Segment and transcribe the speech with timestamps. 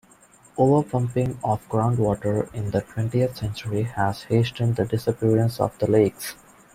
[0.57, 6.33] Over-pumping of groundwater in the twentieth century has hastened the disappearance of the lakes.